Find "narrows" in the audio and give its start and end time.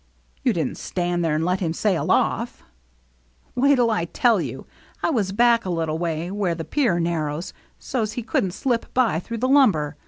6.99-7.53